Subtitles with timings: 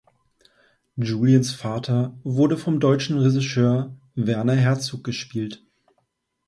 [0.97, 5.63] Juliens Vater wurde vom deutschen Regisseur Werner Herzog gespielt.